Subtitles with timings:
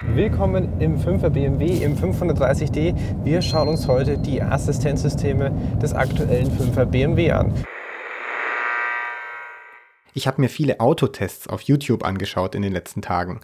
[0.00, 2.94] Willkommen im 5er BMW im 530D.
[3.24, 5.50] Wir schauen uns heute die Assistenzsysteme
[5.82, 7.52] des aktuellen 5er BMW an.
[10.14, 13.40] Ich habe mir viele Autotests auf YouTube angeschaut in den letzten Tagen.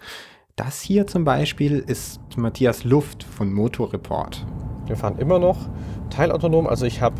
[0.55, 4.45] Das hier zum Beispiel ist Matthias Luft von Motorreport.
[4.85, 5.57] Wir fahren immer noch
[6.09, 7.17] teilautonom, also ich habe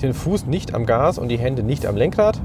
[0.00, 2.40] den Fuß nicht am Gas und die Hände nicht am Lenkrad.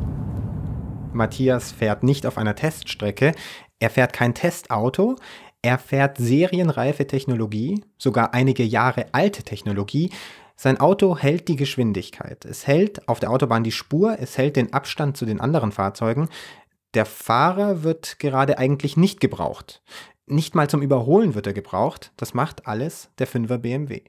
[1.13, 3.31] Matthias fährt nicht auf einer Teststrecke,
[3.79, 5.15] er fährt kein Testauto,
[5.63, 10.11] er fährt serienreife Technologie, sogar einige Jahre alte Technologie.
[10.57, 12.45] Sein Auto hält die Geschwindigkeit.
[12.45, 16.27] Es hält auf der Autobahn die Spur, es hält den Abstand zu den anderen Fahrzeugen.
[16.93, 19.81] Der Fahrer wird gerade eigentlich nicht gebraucht.
[20.25, 22.11] Nicht mal zum Überholen wird er gebraucht.
[22.17, 24.01] Das macht alles der 5er BMW.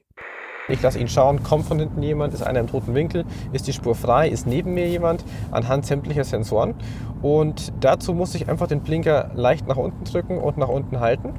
[0.67, 3.73] Ich lasse ihn schauen, kommt von hinten jemand, ist einer im toten Winkel, ist die
[3.73, 6.73] Spur frei, ist neben mir jemand, anhand sämtlicher Sensoren.
[7.21, 11.33] Und dazu muss ich einfach den Blinker leicht nach unten drücken und nach unten halten.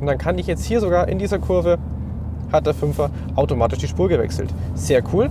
[0.00, 1.78] Und dann kann ich jetzt hier sogar in dieser Kurve,
[2.52, 4.52] hat der Fünfer automatisch die Spur gewechselt.
[4.74, 5.30] Sehr cool.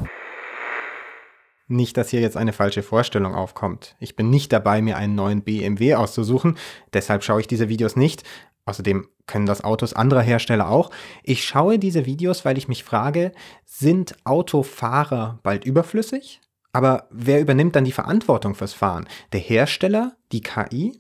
[1.68, 3.96] Nicht, dass hier jetzt eine falsche Vorstellung aufkommt.
[4.00, 6.58] Ich bin nicht dabei, mir einen neuen BMW auszusuchen,
[6.94, 8.24] deshalb schaue ich diese Videos nicht,
[8.66, 10.92] Außerdem können das Autos anderer Hersteller auch.
[11.24, 13.32] Ich schaue diese Videos, weil ich mich frage,
[13.66, 16.42] sind Autofahrer bald überflüssig?
[16.74, 19.08] Aber wer übernimmt dann die Verantwortung fürs Fahren?
[19.32, 20.18] Der Hersteller?
[20.32, 21.00] Die KI?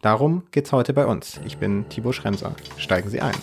[0.00, 1.40] Darum geht's heute bei uns.
[1.44, 2.54] Ich bin Thibaut Schremser.
[2.78, 3.34] Steigen Sie ein.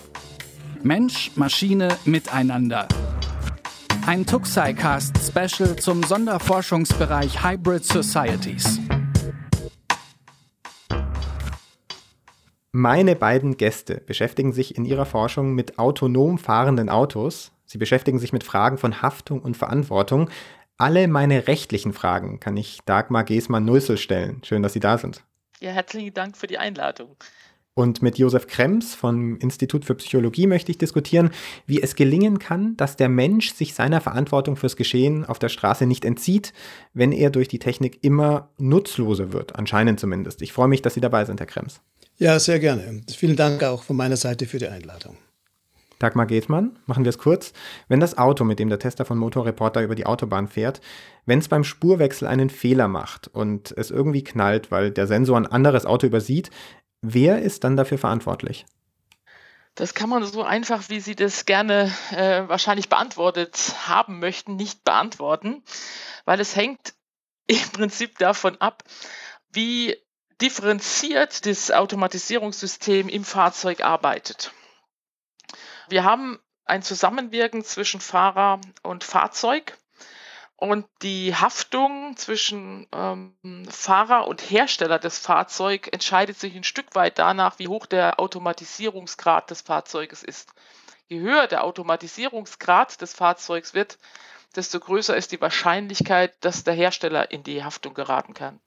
[0.82, 2.88] Mensch, Maschine, Miteinander.
[4.08, 8.80] Ein Tuxai-Cast Special zum Sonderforschungsbereich Hybrid Societies.
[12.74, 17.52] Meine beiden Gäste beschäftigen sich in ihrer Forschung mit autonom fahrenden Autos.
[17.66, 20.30] Sie beschäftigen sich mit Fragen von Haftung und Verantwortung.
[20.78, 24.42] Alle meine rechtlichen Fragen kann ich Dagmar Gesmann-Nulsel stellen.
[24.46, 25.26] Schön, dass Sie da sind.
[25.60, 27.18] Ja, herzlichen Dank für die Einladung.
[27.74, 31.32] Und mit Josef Krems vom Institut für Psychologie möchte ich diskutieren,
[31.66, 35.86] wie es gelingen kann, dass der Mensch sich seiner Verantwortung fürs Geschehen auf der Straße
[35.86, 36.54] nicht entzieht,
[36.94, 40.42] wenn er durch die Technik immer nutzloser wird, anscheinend zumindest.
[40.42, 41.82] Ich freue mich, dass Sie dabei sind, Herr Krems.
[42.18, 43.02] Ja, sehr gerne.
[43.16, 45.18] Vielen Dank auch von meiner Seite für die Einladung.
[46.02, 47.54] Dagmar Gehtmann, machen wir es kurz.
[47.88, 50.82] Wenn das Auto, mit dem der Tester von Motorreporter über die Autobahn fährt,
[51.26, 55.46] wenn es beim Spurwechsel einen Fehler macht und es irgendwie knallt, weil der Sensor ein
[55.46, 56.50] anderes Auto übersieht,
[57.02, 58.66] wer ist dann dafür verantwortlich?
[59.76, 64.84] Das kann man so einfach, wie Sie das gerne äh, wahrscheinlich beantwortet haben möchten, nicht
[64.84, 65.64] beantworten,
[66.26, 66.94] weil es hängt
[67.48, 68.84] im Prinzip davon ab,
[69.54, 69.96] wie
[70.42, 74.52] differenziert das Automatisierungssystem im Fahrzeug arbeitet.
[75.88, 79.78] Wir haben ein Zusammenwirken zwischen Fahrer und Fahrzeug
[80.56, 83.36] und die Haftung zwischen ähm,
[83.70, 89.50] Fahrer und Hersteller des Fahrzeugs entscheidet sich ein Stück weit danach, wie hoch der Automatisierungsgrad
[89.50, 90.54] des Fahrzeuges ist.
[91.08, 93.98] Je höher der Automatisierungsgrad des Fahrzeugs wird,
[94.56, 98.62] desto größer ist die Wahrscheinlichkeit, dass der Hersteller in die Haftung geraten kann.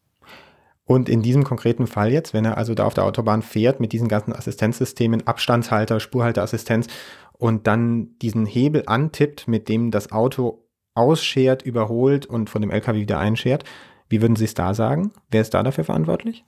[0.87, 3.93] Und in diesem konkreten Fall jetzt, wenn er also da auf der Autobahn fährt mit
[3.93, 6.89] diesen ganzen Assistenzsystemen, Abstandshalter, Spurhalteassistenz
[7.33, 13.00] und dann diesen Hebel antippt, mit dem das Auto ausschert, überholt und von dem LKW
[13.00, 13.65] wieder einschert,
[14.09, 15.12] wie würden Sie es da sagen?
[15.31, 16.44] Wer ist da dafür verantwortlich?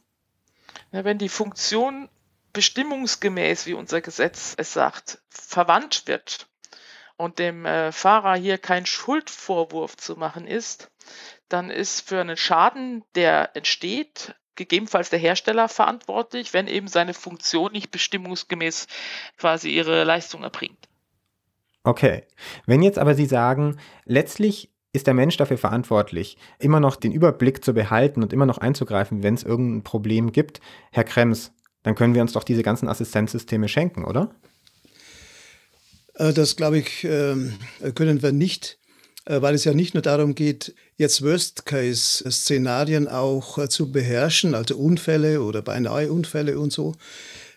[0.92, 2.08] Ja, wenn die Funktion
[2.52, 6.48] bestimmungsgemäß, wie unser Gesetz es sagt, verwandt wird
[7.16, 10.91] und dem äh, Fahrer hier kein Schuldvorwurf zu machen ist,
[11.48, 17.72] dann ist für einen Schaden, der entsteht, gegebenenfalls der Hersteller verantwortlich, wenn eben seine Funktion
[17.72, 18.86] nicht bestimmungsgemäß
[19.36, 20.88] quasi ihre Leistung erbringt.
[21.84, 22.24] Okay.
[22.66, 27.62] Wenn jetzt aber Sie sagen, letztlich ist der Mensch dafür verantwortlich, immer noch den Überblick
[27.64, 31.52] zu behalten und immer noch einzugreifen, wenn es irgendein Problem gibt, Herr Krems,
[31.82, 34.34] dann können wir uns doch diese ganzen Assistenzsysteme schenken, oder?
[36.14, 37.54] Äh, das, glaube ich, ähm,
[37.94, 38.78] können wir nicht.
[39.26, 44.76] Äh, weil es ja nicht nur darum geht, jetzt Worst-Case-Szenarien auch äh, zu beherrschen, also
[44.76, 46.94] Unfälle oder beinahe Unfälle und so,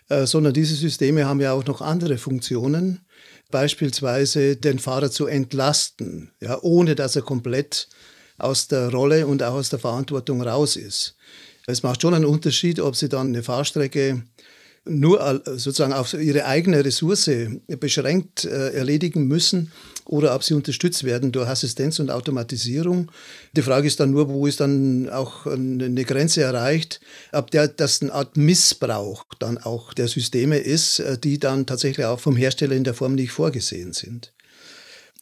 [0.08, 3.00] äh, sondern diese Systeme haben ja auch noch andere Funktionen,
[3.50, 7.88] beispielsweise den Fahrer zu entlasten, ja, ohne dass er komplett
[8.38, 11.16] aus der Rolle und auch aus der Verantwortung raus ist.
[11.66, 14.22] Es macht schon einen Unterschied, ob Sie dann eine Fahrstrecke
[14.84, 17.30] nur sozusagen auf ihre eigene Ressource
[17.66, 19.70] beschränkt äh, erledigen müssen
[20.06, 23.12] oder ob sie unterstützt werden durch Assistenz und Automatisierung.
[23.54, 27.00] Die Frage ist dann nur, wo ist dann auch eine Grenze erreicht,
[27.32, 32.06] ob der, das eine Art Missbrauch dann auch der Systeme ist, äh, die dann tatsächlich
[32.06, 34.32] auch vom Hersteller in der Form nicht vorgesehen sind.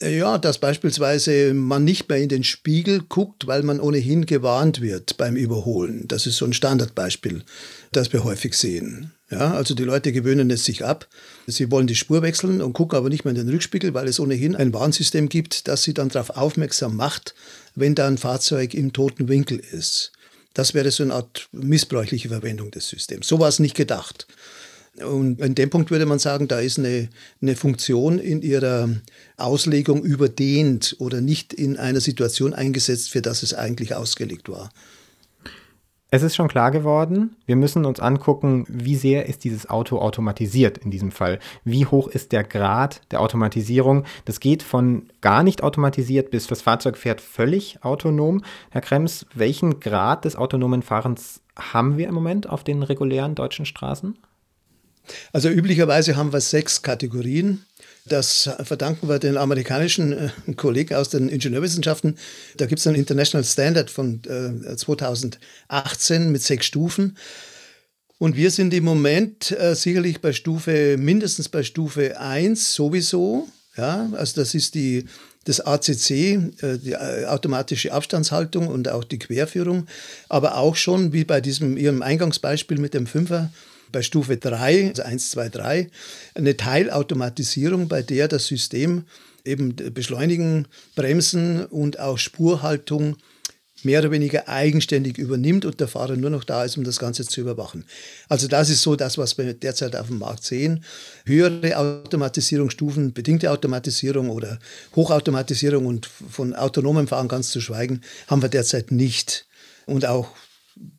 [0.00, 5.16] Ja, dass beispielsweise man nicht mehr in den Spiegel guckt, weil man ohnehin gewarnt wird
[5.16, 6.06] beim Überholen.
[6.06, 7.42] Das ist so ein Standardbeispiel,
[7.90, 9.12] das wir häufig sehen.
[9.30, 11.06] Ja, also die Leute gewöhnen es sich ab.
[11.46, 14.20] Sie wollen die Spur wechseln und gucken aber nicht mehr in den Rückspiegel, weil es
[14.20, 17.34] ohnehin ein Warnsystem gibt, das sie dann darauf aufmerksam macht,
[17.74, 20.12] wenn da ein Fahrzeug im toten Winkel ist.
[20.54, 23.28] Das wäre so eine Art missbräuchliche Verwendung des Systems.
[23.28, 24.26] So war es nicht gedacht.
[24.96, 27.08] Und in dem Punkt würde man sagen, da ist eine,
[27.40, 28.88] eine Funktion in ihrer
[29.36, 34.70] Auslegung überdehnt oder nicht in einer Situation eingesetzt, für das es eigentlich ausgelegt war.
[36.10, 40.78] Es ist schon klar geworden, wir müssen uns angucken, wie sehr ist dieses Auto automatisiert
[40.78, 41.38] in diesem Fall.
[41.64, 44.04] Wie hoch ist der Grad der Automatisierung?
[44.24, 48.42] Das geht von gar nicht automatisiert bis das Fahrzeug fährt völlig autonom.
[48.70, 53.66] Herr Krems, welchen Grad des autonomen Fahrens haben wir im Moment auf den regulären deutschen
[53.66, 54.16] Straßen?
[55.34, 57.66] Also üblicherweise haben wir sechs Kategorien.
[58.08, 62.16] Das verdanken wir den amerikanischen äh, Kollegen aus den Ingenieurwissenschaften.
[62.56, 67.16] Da gibt es einen International Standard von äh, 2018 mit sechs Stufen.
[68.18, 73.48] Und wir sind im Moment äh, sicherlich bei Stufe, mindestens bei Stufe 1 sowieso.
[73.76, 75.04] Ja, also das ist die,
[75.44, 79.86] das ACC, äh, die äh, automatische Abstandshaltung und auch die Querführung.
[80.28, 83.50] Aber auch schon wie bei diesem Ihrem Eingangsbeispiel mit dem Fünfer
[83.92, 85.90] bei Stufe 3, also 1, 2, 3,
[86.34, 89.04] eine Teilautomatisierung, bei der das System
[89.44, 93.16] eben Beschleunigen, Bremsen und auch Spurhaltung
[93.84, 97.24] mehr oder weniger eigenständig übernimmt und der Fahrer nur noch da ist, um das Ganze
[97.24, 97.84] zu überwachen.
[98.28, 100.84] Also das ist so das, was wir derzeit auf dem Markt sehen.
[101.24, 104.58] Höhere Automatisierungsstufen, bedingte Automatisierung oder
[104.96, 109.46] Hochautomatisierung und von autonomem Fahren ganz zu schweigen, haben wir derzeit nicht.
[109.86, 110.28] Und auch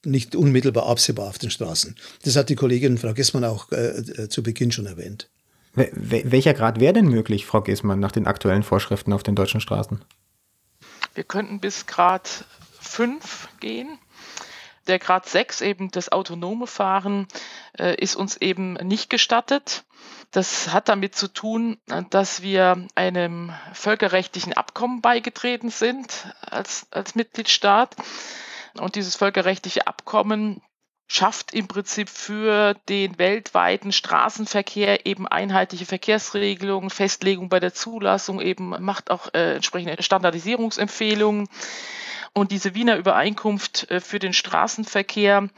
[0.05, 1.95] nicht unmittelbar absehbar auf den Straßen.
[2.23, 5.29] Das hat die Kollegin Frau Gessmann auch äh, äh zu Beginn schon erwähnt.
[5.73, 10.03] Welcher Grad wäre denn möglich, Frau Gessmann, nach den aktuellen Vorschriften auf den deutschen Straßen?
[11.13, 12.45] Wir könnten bis Grad
[12.81, 13.99] 5 gehen.
[14.87, 17.27] Der Grad 6, eben das autonome Fahren,
[17.77, 19.83] äh, ist uns eben nicht gestattet.
[20.31, 21.77] Das hat damit zu tun,
[22.09, 27.95] dass wir einem völkerrechtlichen Abkommen beigetreten sind als, als Mitgliedstaat.
[28.77, 30.61] Und dieses völkerrechtliche Abkommen
[31.07, 38.69] schafft im Prinzip für den weltweiten Straßenverkehr eben einheitliche Verkehrsregelungen, Festlegung bei der Zulassung, eben
[38.83, 41.47] macht auch äh, entsprechende Standardisierungsempfehlungen.
[42.33, 45.49] Und diese Wiener Übereinkunft äh, für den Straßenverkehr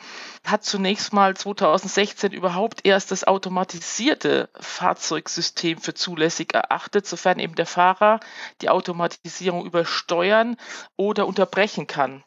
[0.45, 7.65] hat zunächst mal 2016 überhaupt erst das automatisierte Fahrzeugsystem für zulässig erachtet, sofern eben der
[7.65, 8.21] Fahrer
[8.61, 10.55] die Automatisierung übersteuern
[10.95, 12.23] oder unterbrechen kann.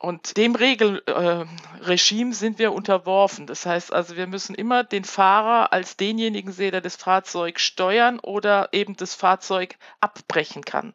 [0.00, 3.46] Und dem Regelregime äh, sind wir unterworfen.
[3.48, 8.20] Das heißt also, wir müssen immer den Fahrer als denjenigen sehen, der das Fahrzeug steuern
[8.20, 10.94] oder eben das Fahrzeug abbrechen kann.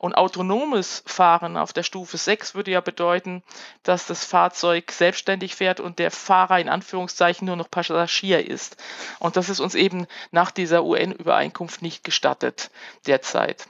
[0.00, 3.42] Und autonomes Fahren auf der Stufe 6 würde ja bedeuten,
[3.84, 8.76] dass das Fahrzeug selbstständig fährt und der Fahrer in Anführungszeichen nur noch Passagier ist.
[9.20, 12.70] Und das ist uns eben nach dieser UN-Übereinkunft nicht gestattet
[13.06, 13.68] derzeit.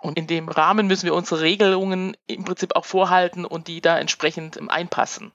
[0.00, 3.98] Und in dem Rahmen müssen wir unsere Regelungen im Prinzip auch vorhalten und die da
[3.98, 5.32] entsprechend einpassen.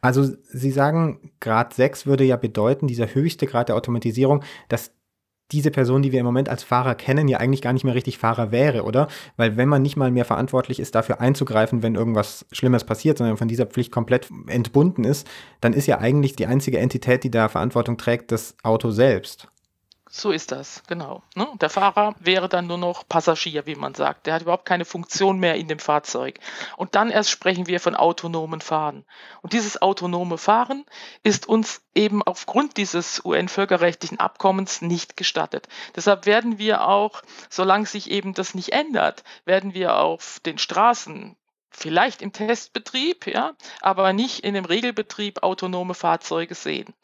[0.00, 4.92] Also Sie sagen, Grad 6 würde ja bedeuten, dieser höchste Grad der Automatisierung, dass
[5.52, 8.18] diese Person, die wir im Moment als Fahrer kennen, ja eigentlich gar nicht mehr richtig
[8.18, 9.06] Fahrer wäre, oder?
[9.36, 13.36] Weil wenn man nicht mal mehr verantwortlich ist, dafür einzugreifen, wenn irgendwas Schlimmes passiert, sondern
[13.36, 15.26] von dieser Pflicht komplett entbunden ist,
[15.60, 19.48] dann ist ja eigentlich die einzige Entität, die da Verantwortung trägt, das Auto selbst.
[20.08, 21.24] So ist das, genau.
[21.34, 21.48] Ne?
[21.60, 24.26] Der Fahrer wäre dann nur noch Passagier, wie man sagt.
[24.26, 26.38] Der hat überhaupt keine Funktion mehr in dem Fahrzeug.
[26.76, 29.04] Und dann erst sprechen wir von autonomen Fahren.
[29.42, 30.86] Und dieses autonome Fahren
[31.24, 35.66] ist uns eben aufgrund dieses UN-völkerrechtlichen Abkommens nicht gestattet.
[35.96, 41.36] Deshalb werden wir auch, solange sich eben das nicht ändert, werden wir auf den Straßen
[41.70, 46.94] vielleicht im Testbetrieb, ja, aber nicht in dem Regelbetrieb autonome Fahrzeuge sehen.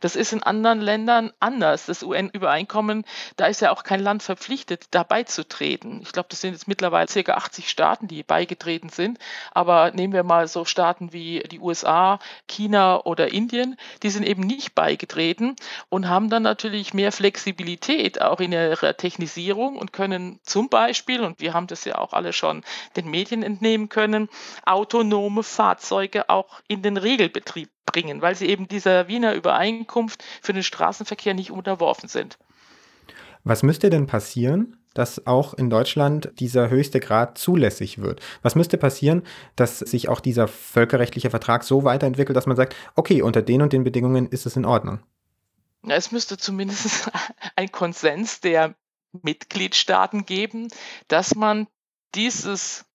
[0.00, 1.86] Das ist in anderen Ländern anders.
[1.86, 3.04] Das UN-Übereinkommen,
[3.36, 6.00] da ist ja auch kein Land verpflichtet, dabei zu treten.
[6.02, 9.18] Ich glaube, das sind jetzt mittlerweile circa 80 Staaten, die beigetreten sind.
[9.52, 14.42] Aber nehmen wir mal so Staaten wie die USA, China oder Indien, die sind eben
[14.42, 15.56] nicht beigetreten
[15.88, 21.40] und haben dann natürlich mehr Flexibilität auch in ihrer Technisierung und können zum Beispiel, und
[21.40, 22.62] wir haben das ja auch alle schon
[22.96, 24.28] den Medien entnehmen können, können
[24.64, 30.62] autonome Fahrzeuge auch in den Regelbetrieb bringen, weil sie eben dieser Wiener Übereinkunft für den
[30.62, 32.38] Straßenverkehr nicht unterworfen sind.
[33.44, 38.20] Was müsste denn passieren, dass auch in Deutschland dieser höchste Grad zulässig wird?
[38.42, 39.22] Was müsste passieren,
[39.56, 43.72] dass sich auch dieser völkerrechtliche Vertrag so weiterentwickelt, dass man sagt, okay, unter den und
[43.72, 45.00] den Bedingungen ist es in Ordnung?
[45.86, 47.10] Es müsste zumindest
[47.56, 48.74] ein Konsens der
[49.22, 50.68] Mitgliedstaaten geben,
[51.06, 51.68] dass man
[52.14, 52.87] dieses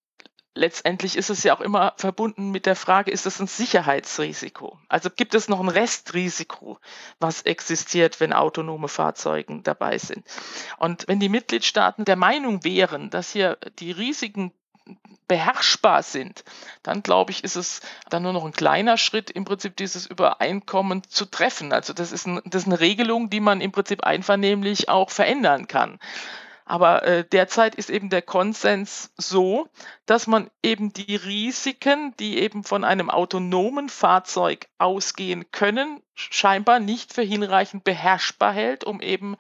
[0.56, 4.80] letztendlich ist es ja auch immer verbunden mit der Frage, ist es ein Sicherheitsrisiko?
[4.88, 6.80] Also gibt es noch ein Restrisiko,
[7.20, 10.26] was existiert, wenn autonome Fahrzeuge dabei sind?
[10.78, 14.52] Und wenn die Mitgliedstaaten der Meinung wären, dass hier die Risiken
[15.28, 16.44] beherrschbar sind,
[16.84, 17.80] dann glaube ich, ist es
[18.10, 21.72] dann nur noch ein kleiner Schritt, im Prinzip dieses Übereinkommen zu treffen.
[21.72, 25.68] Also das ist, ein, das ist eine Regelung, die man im Prinzip einvernehmlich auch verändern
[25.68, 26.00] kann.
[26.74, 29.68] Aber äh, derzeit ist eben der Konsens so,
[30.08, 37.14] dass man eben die Risiken, die eben von einem autonomen Fahrzeug ausgehen können, scheinbar nicht
[37.14, 39.36] für hinreichend beherrschbar hält, um eben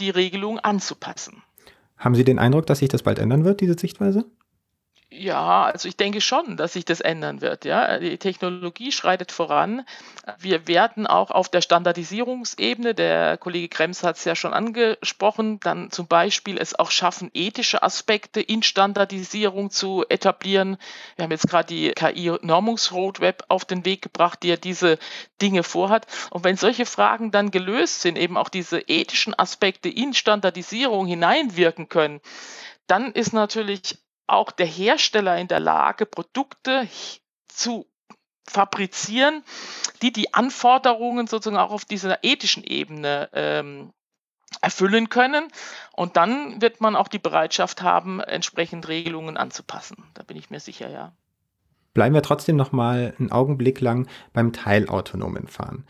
[0.00, 1.44] die Regelung anzupassen.
[1.98, 4.24] Haben Sie den Eindruck, dass sich das bald ändern wird, diese Sichtweise?
[5.14, 7.66] Ja, also ich denke schon, dass sich das ändern wird.
[7.66, 9.84] Ja, die Technologie schreitet voran.
[10.38, 15.90] Wir werden auch auf der Standardisierungsebene, der Kollege Krems hat es ja schon angesprochen, dann
[15.90, 20.78] zum Beispiel es auch schaffen, ethische Aspekte in Standardisierung zu etablieren.
[21.16, 24.98] Wir haben jetzt gerade die KI-Normungsroadmap auf den Weg gebracht, die ja diese
[25.42, 26.06] Dinge vorhat.
[26.30, 31.90] Und wenn solche Fragen dann gelöst sind, eben auch diese ethischen Aspekte in Standardisierung hineinwirken
[31.90, 32.22] können,
[32.86, 36.88] dann ist natürlich auch der Hersteller in der Lage, Produkte
[37.48, 37.86] zu
[38.48, 39.42] fabrizieren,
[40.02, 43.92] die die Anforderungen sozusagen auch auf dieser ethischen Ebene ähm,
[44.60, 45.48] erfüllen können.
[45.92, 50.04] Und dann wird man auch die Bereitschaft haben, entsprechend Regelungen anzupassen.
[50.14, 51.12] Da bin ich mir sicher, ja.
[51.94, 55.86] Bleiben wir trotzdem noch mal einen Augenblick lang beim teilautonomen Fahren.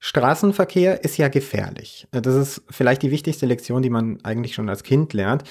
[0.00, 2.06] Straßenverkehr ist ja gefährlich.
[2.10, 5.44] Das ist vielleicht die wichtigste Lektion, die man eigentlich schon als Kind lernt.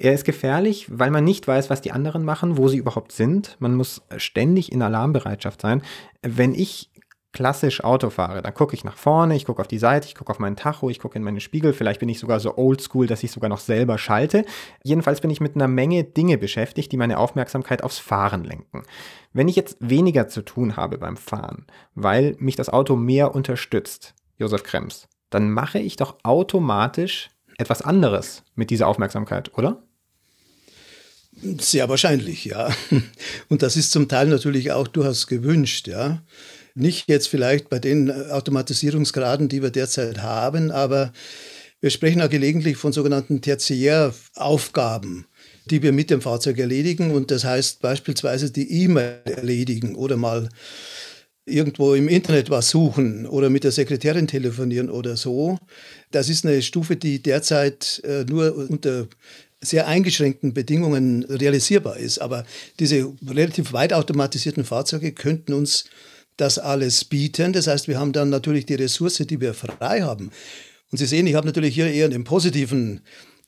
[0.00, 3.56] Er ist gefährlich, weil man nicht weiß, was die anderen machen, wo sie überhaupt sind.
[3.58, 5.82] Man muss ständig in Alarmbereitschaft sein.
[6.22, 6.92] Wenn ich
[7.32, 10.30] klassisch Auto fahre, dann gucke ich nach vorne, ich gucke auf die Seite, ich gucke
[10.30, 13.24] auf meinen Tacho, ich gucke in meine Spiegel, vielleicht bin ich sogar so oldschool, dass
[13.24, 14.44] ich sogar noch selber schalte.
[14.84, 18.84] Jedenfalls bin ich mit einer Menge Dinge beschäftigt, die meine Aufmerksamkeit aufs Fahren lenken.
[19.32, 24.14] Wenn ich jetzt weniger zu tun habe beim Fahren, weil mich das Auto mehr unterstützt,
[24.36, 29.82] Josef Krems, dann mache ich doch automatisch etwas anderes mit dieser Aufmerksamkeit, oder?
[31.60, 32.74] Sehr wahrscheinlich, ja.
[33.48, 36.22] Und das ist zum Teil natürlich auch durchaus gewünscht, ja.
[36.74, 41.12] Nicht jetzt vielleicht bei den Automatisierungsgraden, die wir derzeit haben, aber
[41.80, 45.26] wir sprechen auch gelegentlich von sogenannten Tertiäraufgaben,
[45.66, 47.12] die wir mit dem Fahrzeug erledigen.
[47.12, 50.48] Und das heißt beispielsweise die E-Mail erledigen oder mal
[51.46, 55.58] irgendwo im Internet was suchen oder mit der Sekretärin telefonieren oder so.
[56.10, 59.06] Das ist eine Stufe, die derzeit äh, nur unter
[59.60, 62.18] sehr eingeschränkten Bedingungen realisierbar ist.
[62.18, 62.44] Aber
[62.78, 65.84] diese relativ weit automatisierten Fahrzeuge könnten uns
[66.36, 67.52] das alles bieten.
[67.52, 70.30] Das heißt, wir haben dann natürlich die Ressource, die wir frei haben.
[70.90, 73.00] Und Sie sehen, ich habe natürlich hier eher einen positiven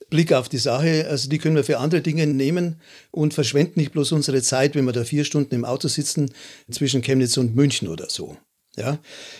[0.09, 1.07] Blick auf die Sache.
[1.09, 2.75] Also die können wir für andere Dinge nehmen
[3.09, 6.31] und verschwenden nicht bloß unsere Zeit, wenn wir da vier Stunden im Auto sitzen
[6.69, 8.37] zwischen Chemnitz und München oder so.
[8.77, 8.99] Ja,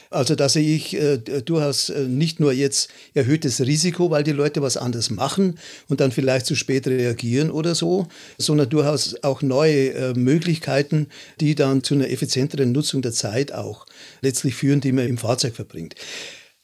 [0.10, 4.62] also da sehe ich äh, durchaus äh, nicht nur jetzt erhöhtes Risiko, weil die Leute
[4.62, 5.58] was anderes machen
[5.88, 8.08] und dann vielleicht zu spät reagieren oder so,
[8.38, 11.08] sondern durchaus auch neue äh, Möglichkeiten,
[11.40, 13.86] die dann zu einer effizienteren Nutzung der Zeit auch
[14.20, 15.96] letztlich führen, die man im Fahrzeug verbringt.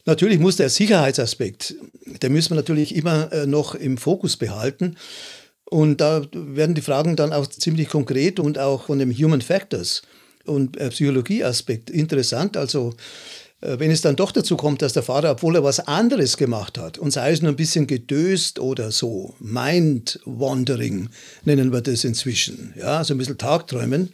[0.04, 1.76] Natürlich muss der Sicherheitsaspekt,
[2.22, 4.98] der müssen wir natürlich immer äh, noch im Fokus behalten.
[5.64, 10.02] Und da werden die Fragen dann auch ziemlich konkret und auch von dem Human Factors
[10.48, 12.58] und äh, Psychologieaspekt interessant.
[12.58, 12.96] Also
[13.62, 16.78] äh, wenn es dann doch dazu kommt, dass der Fahrer, obwohl er was anderes gemacht
[16.78, 21.10] hat, und sei es nur ein bisschen gedöst oder so, Mind-Wandering
[21.44, 24.10] nennen wir das inzwischen, ja, so ein bisschen Tagträumen,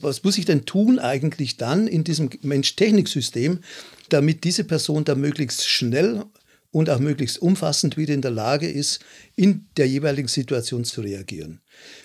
[0.00, 3.60] was muss ich denn tun eigentlich dann in diesem Mensch-Technik-System,
[4.08, 6.24] damit diese Person da möglichst schnell
[6.70, 9.00] und auch möglichst umfassend wieder in der Lage ist,
[9.36, 11.60] in der jeweiligen Situation zu reagieren.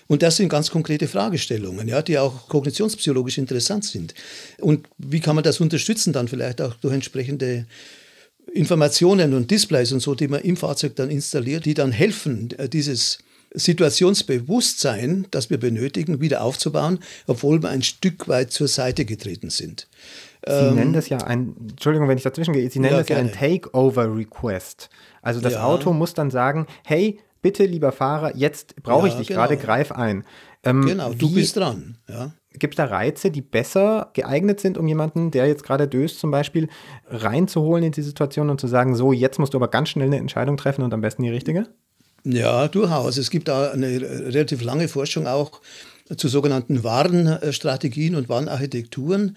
[0.06, 4.14] Und das sind ganz konkrete Fragestellungen, ja, die auch kognitionspsychologisch interessant sind.
[4.60, 7.66] Und wie kann man das unterstützen dann vielleicht auch durch entsprechende
[8.52, 13.18] Informationen und Displays und so, die man im Fahrzeug dann installiert, die dann helfen, dieses
[13.54, 19.86] Situationsbewusstsein, das wir benötigen, wieder aufzubauen, obwohl wir ein Stück weit zur Seite getreten sind.
[20.46, 23.08] Sie ähm, nennen das ja ein, Entschuldigung, wenn ich dazwischen gehe, Sie nennen ja, das
[23.08, 24.90] ja ein Takeover-Request.
[25.22, 25.64] Also das ja.
[25.64, 29.40] Auto muss dann sagen, hey, bitte, lieber Fahrer, jetzt brauche ich dich genau.
[29.40, 30.24] gerade, greif ein.
[30.64, 31.98] Ähm, genau, du bist dran.
[32.08, 32.32] Ja.
[32.58, 36.30] Gibt es da Reize, die besser geeignet sind, um jemanden, der jetzt gerade döst, zum
[36.30, 36.68] Beispiel,
[37.08, 40.18] reinzuholen in die Situation und zu sagen, so, jetzt musst du aber ganz schnell eine
[40.18, 41.66] Entscheidung treffen und am besten die richtige?
[42.24, 43.18] Ja, durchaus.
[43.18, 45.60] Es gibt da eine relativ lange Forschung auch
[46.16, 49.36] zu sogenannten Warnstrategien und Warnarchitekturen.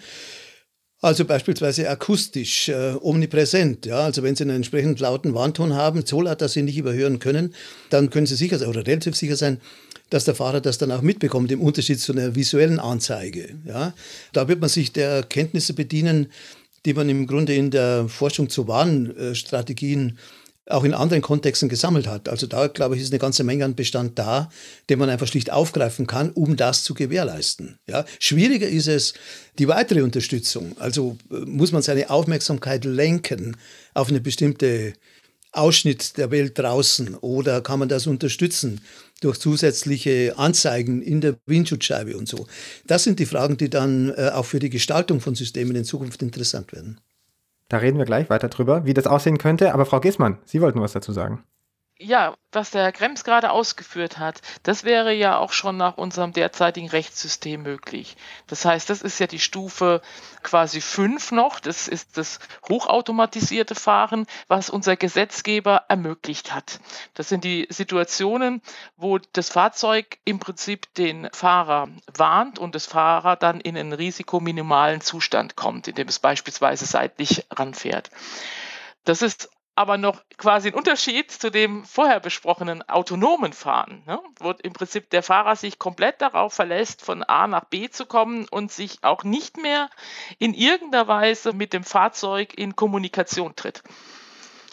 [1.00, 3.86] Also beispielsweise akustisch, äh, omnipräsent.
[3.86, 4.00] Ja?
[4.00, 7.54] Also wenn Sie einen entsprechend lauten Warnton haben, so laut, dass Sie nicht überhören können,
[7.92, 9.62] dann können Sie sicher sein, oder relativ sicher sein,
[10.10, 13.50] dass der Fahrer das dann auch mitbekommt, im Unterschied zu einer visuellen Anzeige.
[13.66, 13.94] Ja?
[14.34, 16.32] Da wird man sich der Kenntnisse bedienen,
[16.86, 20.18] die man im Grunde in der Forschung zu Warnstrategien
[20.69, 22.27] auch in anderen Kontexten gesammelt hat.
[22.29, 24.50] Also da, glaube ich, ist eine ganze Menge an Bestand da,
[24.89, 27.79] den man einfach schlicht aufgreifen kann, um das zu gewährleisten.
[27.88, 28.05] Ja?
[28.19, 29.13] Schwieriger ist es
[29.59, 30.75] die weitere Unterstützung.
[30.79, 33.55] Also äh, muss man seine Aufmerksamkeit lenken
[33.93, 34.93] auf eine bestimmte
[35.53, 38.81] Ausschnitt der Welt draußen oder kann man das unterstützen
[39.21, 42.45] durch zusätzliche Anzeigen in der Windschutzscheibe und so.
[42.86, 46.21] Das sind die Fragen, die dann äh, auch für die Gestaltung von Systemen in Zukunft
[46.21, 47.00] interessant werden.
[47.69, 49.74] Da reden wir gleich weiter drüber, wie das aussehen könnte.
[49.74, 51.43] Aber Frau Gissmann, Sie wollten was dazu sagen
[52.00, 56.32] ja, was der Herr Krems gerade ausgeführt hat, das wäre ja auch schon nach unserem
[56.32, 58.18] derzeitigen Rechtssystem möglich.
[58.48, 60.01] Das heißt, das ist ja die Stufe
[60.44, 61.60] quasi 5 noch.
[61.60, 62.39] Das ist das
[62.70, 66.80] hochautomatisierte Fahren, was unser Gesetzgeber ermöglicht hat.
[67.13, 68.62] Das sind die Situationen,
[68.96, 75.01] wo das Fahrzeug im Prinzip den Fahrer warnt und das Fahrer dann in einen risikominimalen
[75.01, 78.12] Zustand kommt, indem es beispielsweise seitlich ranfährt.
[79.04, 84.51] Das ist aber noch quasi ein Unterschied zu dem vorher besprochenen autonomen Fahren, ne, wo
[84.51, 88.72] im Prinzip der Fahrer sich komplett darauf verlässt, von A nach B zu kommen und
[88.72, 89.89] sich auch nicht mehr
[90.39, 93.84] in irgendeiner Weise mit dem Fahrzeug in Kommunikation tritt.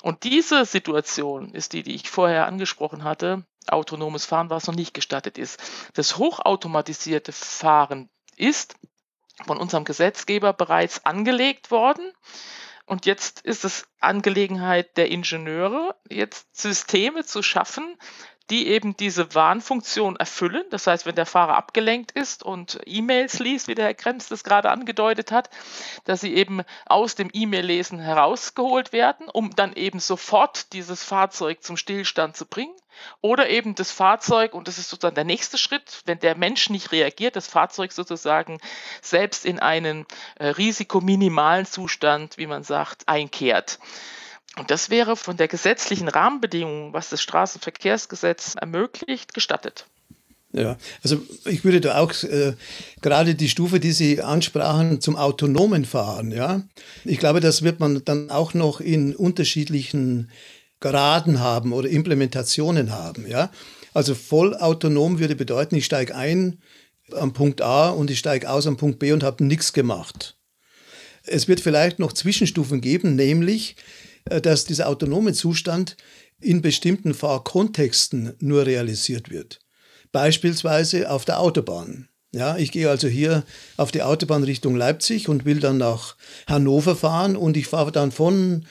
[0.00, 4.94] Und diese Situation ist die, die ich vorher angesprochen hatte, autonomes Fahren, was noch nicht
[4.94, 5.60] gestattet ist.
[5.92, 8.76] Das hochautomatisierte Fahren ist
[9.44, 12.10] von unserem Gesetzgeber bereits angelegt worden.
[12.86, 17.96] Und jetzt ist es Angelegenheit der Ingenieure, jetzt Systeme zu schaffen,
[18.50, 20.64] die eben diese Warnfunktion erfüllen.
[20.70, 24.44] Das heißt, wenn der Fahrer abgelenkt ist und E-Mails liest, wie der Herr Krems das
[24.44, 25.48] gerade angedeutet hat,
[26.04, 31.78] dass sie eben aus dem E-Mail-Lesen herausgeholt werden, um dann eben sofort dieses Fahrzeug zum
[31.78, 32.74] Stillstand zu bringen.
[33.20, 36.92] Oder eben das Fahrzeug, und das ist sozusagen der nächste Schritt, wenn der Mensch nicht
[36.92, 38.58] reagiert, das Fahrzeug sozusagen
[39.02, 43.78] selbst in einen äh, risikominimalen Zustand, wie man sagt, einkehrt.
[44.56, 49.86] Und das wäre von der gesetzlichen Rahmenbedingung, was das Straßenverkehrsgesetz ermöglicht, gestattet.
[50.52, 52.54] Ja, also ich würde da auch äh,
[53.02, 56.62] gerade die Stufe, die Sie ansprachen, zum autonomen Fahren, ja.
[57.04, 60.30] Ich glaube, das wird man dann auch noch in unterschiedlichen
[60.80, 63.26] Graden haben oder Implementationen haben.
[63.26, 63.50] Ja?
[63.92, 66.60] Also vollautonom würde bedeuten, ich steige ein
[67.12, 70.36] am Punkt A und ich steige aus am Punkt B und habe nichts gemacht.
[71.24, 73.76] Es wird vielleicht noch Zwischenstufen geben, nämlich,
[74.26, 75.96] äh, dass dieser autonome Zustand
[76.40, 79.60] in bestimmten Fahrkontexten nur realisiert wird.
[80.12, 82.08] Beispielsweise auf der Autobahn.
[82.32, 83.44] Ja, ich gehe also hier
[83.76, 86.16] auf die Autobahn Richtung Leipzig und will dann nach
[86.48, 88.66] Hannover fahren und ich fahre dann von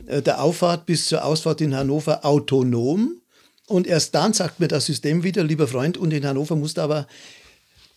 [0.00, 3.20] der Auffahrt bis zur Ausfahrt in Hannover autonom.
[3.66, 6.82] Und erst dann sagt mir das System wieder, lieber Freund, und in Hannover musst du
[6.82, 7.06] aber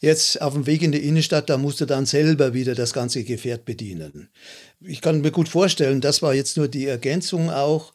[0.02, 3.24] jetzt auf dem Weg in die Innenstadt, da musst du dann selber wieder das ganze
[3.24, 4.30] Gefährt bedienen.
[4.82, 7.94] Ich kann mir gut vorstellen, das war jetzt nur die Ergänzung auch,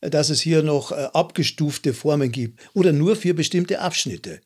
[0.00, 4.40] dass es hier noch äh, abgestufte Formen gibt oder nur für bestimmte Abschnitte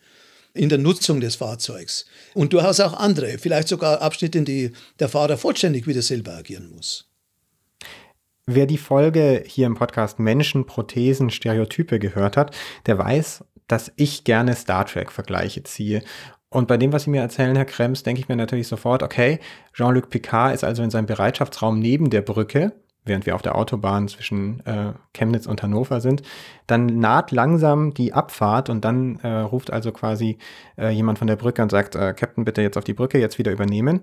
[0.55, 2.07] in der Nutzung des Fahrzeugs.
[2.35, 6.71] Und durchaus auch andere, vielleicht sogar Abschnitte, in die der Fahrer vollständig wieder selber agieren
[6.71, 7.10] muss.
[8.47, 14.25] Wer die Folge hier im Podcast Menschen, Prothesen, Stereotype gehört hat, der weiß, dass ich
[14.25, 16.03] gerne Star Trek-Vergleiche ziehe.
[16.49, 19.39] Und bei dem, was Sie mir erzählen, Herr Krems, denke ich mir natürlich sofort, okay,
[19.73, 22.73] Jean-Luc Picard ist also in seinem Bereitschaftsraum neben der Brücke,
[23.05, 26.23] während wir auf der Autobahn zwischen äh, Chemnitz und Hannover sind.
[26.67, 30.39] Dann naht langsam die Abfahrt und dann äh, ruft also quasi
[30.77, 33.39] äh, jemand von der Brücke und sagt, äh, Captain, bitte jetzt auf die Brücke, jetzt
[33.39, 34.01] wieder übernehmen.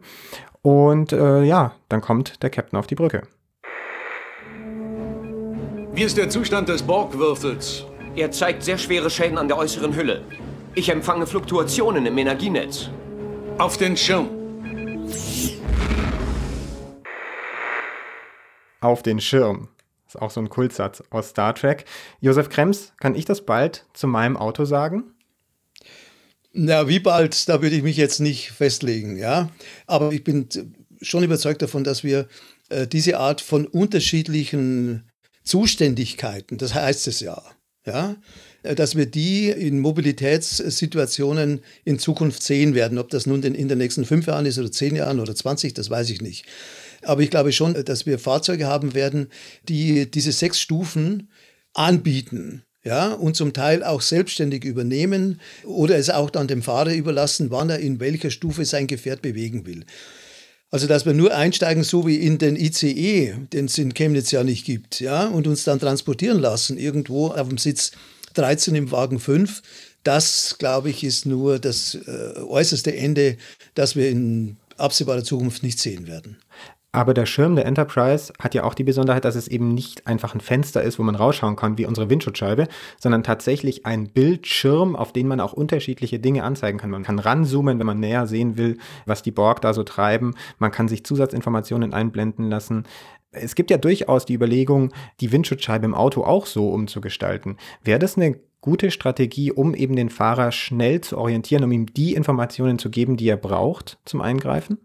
[0.61, 3.23] Und äh, ja, dann kommt der Captain auf die Brücke.
[5.97, 7.83] Wie ist der Zustand des Borgwürfels?
[8.15, 10.23] Er zeigt sehr schwere Schäden an der äußeren Hülle.
[10.75, 12.91] Ich empfange Fluktuationen im Energienetz.
[13.57, 14.29] Auf den Schirm.
[18.79, 19.69] Auf den Schirm.
[20.05, 21.85] Das ist auch so ein Kultsatz aus Star Trek.
[22.21, 25.15] Josef Krems, kann ich das bald zu meinem Auto sagen?
[26.53, 29.49] Na, wie bald, da würde ich mich jetzt nicht festlegen, ja.
[29.87, 30.47] Aber ich bin
[31.01, 32.27] schon überzeugt davon, dass wir
[32.69, 35.06] äh, diese Art von unterschiedlichen
[35.47, 37.41] Zuständigkeiten, das heißt es ja,
[37.85, 38.15] ja,
[38.75, 42.97] dass wir die in Mobilitätssituationen in Zukunft sehen werden.
[42.97, 45.89] Ob das nun in den nächsten fünf Jahren ist oder zehn Jahren oder 20, das
[45.89, 46.45] weiß ich nicht.
[47.01, 49.27] Aber ich glaube schon, dass wir Fahrzeuge haben werden,
[49.69, 51.29] die diese sechs Stufen
[51.73, 52.63] anbieten.
[52.83, 57.69] Ja, und zum Teil auch selbstständig übernehmen oder es auch dann dem Fahrer überlassen, wann
[57.69, 59.83] er in welcher Stufe sein Gefährt bewegen will.
[60.69, 64.43] Also, dass wir nur einsteigen, so wie in den ICE, den es in Chemnitz ja
[64.43, 67.91] nicht gibt, ja, und uns dann transportieren lassen, irgendwo auf dem Sitz
[68.33, 69.61] 13 im Wagen 5,
[70.03, 73.37] das, glaube ich, ist nur das äh, äußerste Ende,
[73.75, 76.37] das wir in absehbarer Zukunft nicht sehen werden.
[76.93, 80.33] Aber der Schirm der Enterprise hat ja auch die Besonderheit, dass es eben nicht einfach
[80.33, 85.11] ein Fenster ist, wo man rausschauen kann, wie unsere Windschutzscheibe, sondern tatsächlich ein Bildschirm, auf
[85.11, 86.89] den man auch unterschiedliche Dinge anzeigen kann.
[86.89, 90.33] Man kann ranzoomen, wenn man näher sehen will, was die Borg da so treiben.
[90.59, 92.85] Man kann sich Zusatzinformationen einblenden lassen.
[93.31, 97.57] Es gibt ja durchaus die Überlegung, die Windschutzscheibe im Auto auch so umzugestalten.
[97.83, 102.15] Wäre das eine gute Strategie, um eben den Fahrer schnell zu orientieren, um ihm die
[102.15, 104.79] Informationen zu geben, die er braucht zum Eingreifen?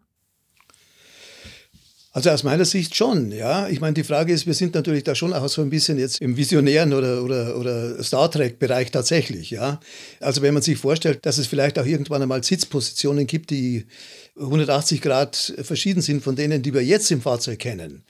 [2.15, 3.69] Also aus meiner Sicht schon, ja.
[3.69, 6.21] Ich meine, die Frage ist, wir sind natürlich da schon auch so ein bisschen jetzt
[6.21, 9.81] im visionären oder, oder, oder Star Trek-Bereich tatsächlich, ja.
[10.21, 13.87] Also wenn man sich vorstellt, dass es vielleicht auch irgendwann einmal Sitzpositionen gibt, die
[14.39, 18.03] 180 Grad verschieden sind von denen, die wir jetzt im Fahrzeug kennen.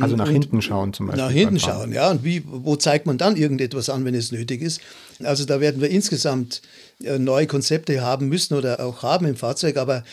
[0.00, 1.24] Also nach hinten schauen zum Beispiel.
[1.24, 2.10] Nach hinten schauen, ja.
[2.10, 4.80] Und wie, wo zeigt man dann irgendetwas an, wenn es nötig ist?
[5.24, 6.62] Also da werden wir insgesamt
[7.02, 9.76] äh, neue Konzepte haben müssen oder auch haben im Fahrzeug.
[9.76, 10.04] Aber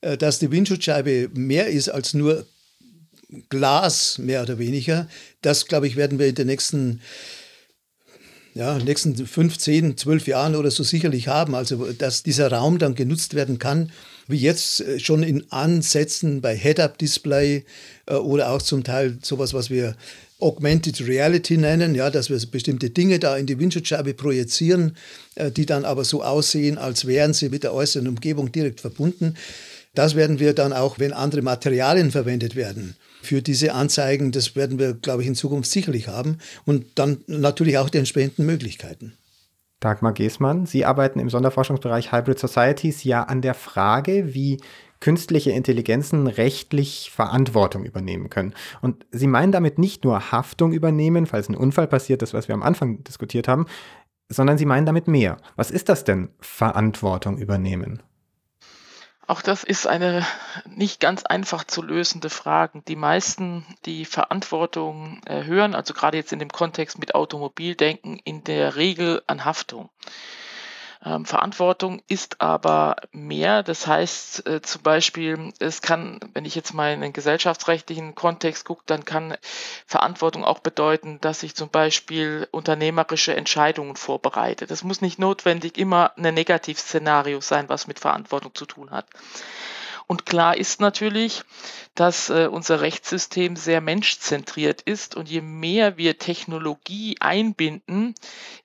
[0.00, 2.46] äh, dass die Windschutzscheibe mehr ist als nur
[3.48, 5.08] Glas, mehr oder weniger.
[5.42, 7.00] Das, glaube ich, werden wir in den nächsten,
[8.54, 11.54] ja, nächsten 15, 12 Jahren oder so sicherlich haben.
[11.54, 13.90] Also, dass dieser Raum dann genutzt werden kann,
[14.26, 17.64] wie jetzt äh, schon in Ansätzen bei Head-Up-Display
[18.06, 19.96] äh, oder auch zum Teil sowas, was wir
[20.40, 24.96] Augmented Reality nennen, ja, dass wir bestimmte Dinge da in die Windschutzscheibe projizieren,
[25.36, 29.36] äh, die dann aber so aussehen, als wären sie mit der äußeren Umgebung direkt verbunden.
[29.94, 34.78] Das werden wir dann auch, wenn andere Materialien verwendet werden, für diese Anzeigen, das werden
[34.78, 36.38] wir, glaube ich, in Zukunft sicherlich haben.
[36.64, 39.14] Und dann natürlich auch die entsprechenden Möglichkeiten.
[39.80, 44.58] Dagmar Geßmann, Sie arbeiten im Sonderforschungsbereich Hybrid Societies ja an der Frage, wie
[45.00, 48.54] künstliche Intelligenzen rechtlich Verantwortung übernehmen können.
[48.80, 52.54] Und Sie meinen damit nicht nur Haftung übernehmen, falls ein Unfall passiert, das, was wir
[52.54, 53.66] am Anfang diskutiert haben,
[54.30, 55.36] sondern Sie meinen damit mehr.
[55.56, 58.02] Was ist das denn, Verantwortung übernehmen?
[59.26, 60.26] Auch das ist eine
[60.66, 62.82] nicht ganz einfach zu lösende Frage.
[62.86, 68.44] Die meisten, die Verantwortung hören, also gerade jetzt in dem Kontext mit Automobil, denken in
[68.44, 69.88] der Regel an Haftung.
[71.04, 73.62] Ähm, Verantwortung ist aber mehr.
[73.62, 78.64] Das heißt äh, zum Beispiel, es kann, wenn ich jetzt mal in den gesellschaftsrechtlichen Kontext
[78.64, 79.36] gucke, dann kann
[79.86, 84.66] Verantwortung auch bedeuten, dass ich zum Beispiel unternehmerische Entscheidungen vorbereite.
[84.66, 89.06] Das muss nicht notwendig immer ein Negativszenario sein, was mit Verantwortung zu tun hat.
[90.06, 91.42] Und klar ist natürlich,
[91.94, 95.14] dass äh, unser Rechtssystem sehr menschzentriert ist.
[95.16, 98.14] Und je mehr wir Technologie einbinden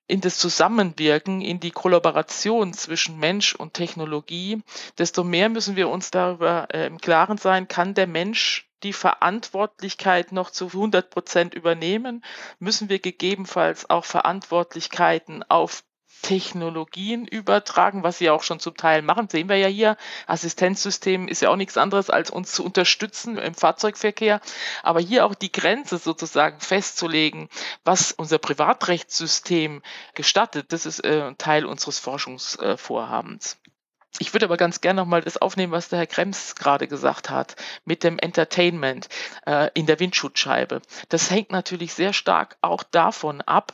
[0.08, 4.62] in das Zusammenwirken, in die Kollaboration zwischen Mensch und Technologie,
[4.97, 10.32] desto mehr müssen wir uns darüber äh, im Klaren sein, kann der Mensch die Verantwortlichkeit
[10.32, 12.23] noch zu 100 Prozent übernehmen,
[12.60, 15.84] müssen wir gegebenenfalls auch Verantwortlichkeiten auf
[16.22, 19.30] Technologien übertragen, was sie auch schon zum Teil machen.
[19.30, 23.54] Sehen wir ja hier, Assistenzsystem ist ja auch nichts anderes, als uns zu unterstützen im
[23.54, 24.42] Fahrzeugverkehr.
[24.84, 27.50] Aber hier auch die Grenze sozusagen festzulegen,
[27.84, 29.82] was unser Privatrechtssystem
[30.14, 33.58] gestattet, das ist äh, Teil unseres Forschungsvorhabens.
[34.18, 37.56] Ich würde aber ganz gerne nochmal das aufnehmen, was der Herr Krems gerade gesagt hat,
[37.86, 39.08] mit dem Entertainment
[39.46, 40.82] äh, in der Windschutzscheibe.
[41.10, 43.72] Das hängt natürlich sehr stark auch davon ab,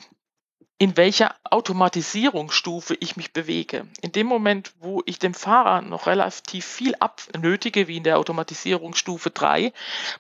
[0.78, 3.88] in welcher Automatisierungsstufe ich mich bewege.
[4.02, 9.30] In dem Moment, wo ich dem Fahrer noch relativ viel abnötige, wie in der Automatisierungsstufe
[9.30, 9.72] 3,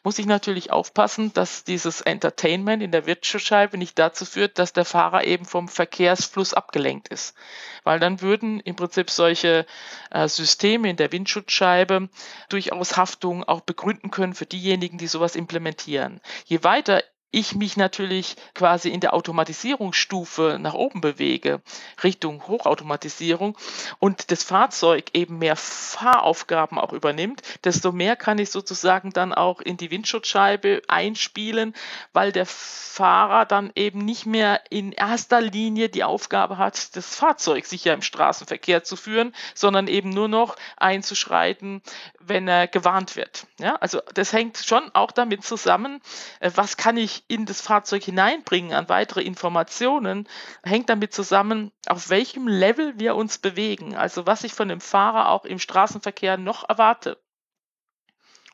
[0.03, 4.85] muss ich natürlich aufpassen, dass dieses Entertainment in der Wirtschaftsscheibe nicht dazu führt, dass der
[4.85, 7.35] Fahrer eben vom Verkehrsfluss abgelenkt ist.
[7.83, 9.65] Weil dann würden im Prinzip solche
[10.09, 12.07] äh, Systeme in der Windschutzscheibe
[12.47, 16.21] durchaus Haftung auch begründen können für diejenigen, die sowas implementieren.
[16.45, 17.03] Je weiter
[17.35, 21.61] ich mich natürlich quasi in der Automatisierungsstufe nach oben bewege,
[22.01, 23.57] Richtung Hochautomatisierung
[23.99, 29.59] und das Fahrzeug eben mehr Fahraufgaben auch übernimmt, desto mehr kann ich sozusagen dann auch
[29.59, 31.73] in die Windschutzscheibe einspielen,
[32.13, 37.65] weil der Fahrer dann eben nicht mehr in erster Linie die Aufgabe hat, das Fahrzeug
[37.65, 41.81] sicher im Straßenverkehr zu führen, sondern eben nur noch einzuschreiten,
[42.19, 43.47] wenn er gewarnt wird.
[43.59, 45.99] Ja, also das hängt schon auch damit zusammen,
[46.39, 50.27] äh, was kann ich in das Fahrzeug hineinbringen an weitere Informationen,
[50.63, 53.95] hängt damit zusammen, auf welchem Level wir uns bewegen.
[53.95, 57.17] Also was ich von dem Fahrer auch im Straßenverkehr noch erwarte.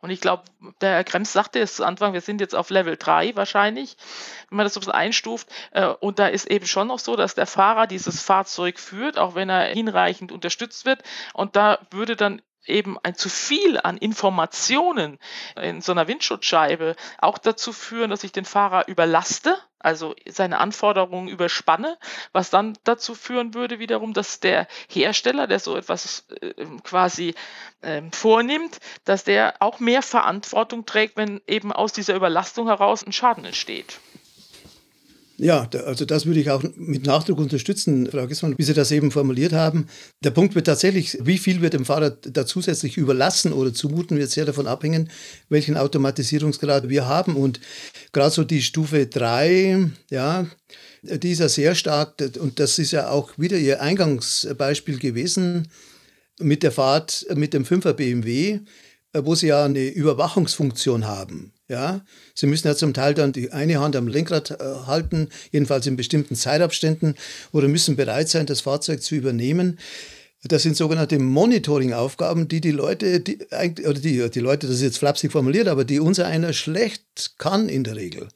[0.02, 0.44] Und ich glaube,
[0.82, 3.98] der Herr Krems sagte es zu Anfang, wir sind jetzt auf Level 3 wahrscheinlich,
[4.50, 5.48] wenn man das so einstuft.
[5.72, 9.36] Äh, und da ist eben schon noch so, dass der Fahrer dieses Fahrzeug führt, auch
[9.36, 11.04] wenn er hinreichend unterstützt wird.
[11.34, 15.20] Und da würde dann eben ein zu viel an Informationen
[15.62, 21.28] in so einer Windschutzscheibe auch dazu führen, dass ich den Fahrer überlaste, also seine Anforderungen
[21.28, 21.98] überspanne,
[22.34, 27.34] was dann dazu führen würde wiederum, dass der Hersteller, der so etwas äh, quasi
[27.82, 33.12] äh, vornimmt, dass der auch mehr Verantwortung trägt, wenn eben aus dieser Überlastung heraus ein
[33.12, 34.00] Schaden entsteht.
[35.42, 39.10] Ja, also das würde ich auch mit Nachdruck unterstützen, Frau Gissmann, wie Sie das eben
[39.10, 39.88] formuliert haben.
[40.24, 44.30] Der Punkt wird tatsächlich, wie viel wird dem Fahrer da zusätzlich überlassen oder zumuten, wird
[44.30, 45.10] sehr davon abhängen,
[45.50, 47.36] welchen Automatisierungsgrad wir haben.
[47.36, 47.60] Und
[48.14, 50.46] gerade so die Stufe 3, ja,
[51.02, 55.70] die ist ja sehr stark, und das ist ja auch wieder Ihr Eingangsbeispiel gewesen
[56.40, 58.60] mit der Fahrt mit dem 5er BMW,
[59.12, 61.52] wo Sie ja eine Überwachungsfunktion haben.
[61.72, 62.02] Ja,
[62.36, 64.56] Sie müssen ja zum Teil dann die eine Hand am Lenkrad äh,
[64.88, 67.16] halten, jedenfalls in bestimmten Zeitabständen,
[67.54, 69.80] oder müssen bereit sein, das Fahrzeug zu übernehmen.
[70.44, 73.38] Das sind sogenannte Monitoring-Aufgaben, die die Leute, die,
[73.86, 77.70] oder die, die Leute, das ist jetzt flapsig formuliert, aber die unser einer schlecht kann
[77.70, 78.28] in der Regel.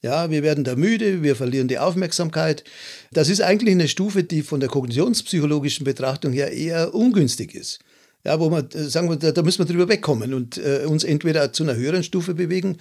[0.00, 2.64] Ja, wir werden da müde, wir verlieren die Aufmerksamkeit.
[3.12, 7.80] Das ist eigentlich eine Stufe, die von der kognitionspsychologischen Betrachtung her eher ungünstig ist
[8.24, 11.04] ja, wo man äh, sagen wir, da, da müssen wir drüber wegkommen und äh, uns
[11.04, 12.78] entweder zu einer höheren Stufe bewegen,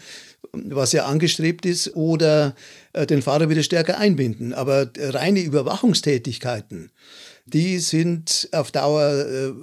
[0.52, 2.56] was ja angestrebt ist, oder
[2.94, 4.54] äh, den Fahrer wieder stärker einbinden.
[4.54, 6.92] Aber reine Überwachungstätigkeiten,
[7.48, 9.54] die sind auf Dauer äh,